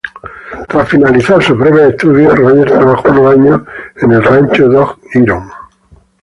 [0.67, 3.61] Tras finalizar sus breves estudios, Rogers trabajó unos años
[3.97, 5.47] en el Rancho Dog Iron.